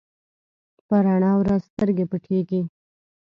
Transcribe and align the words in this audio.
په 0.87 0.95
رڼا 1.05 1.31
ورځ 1.41 1.61
سترګې 1.71 2.05
پټېږي. 2.11 2.61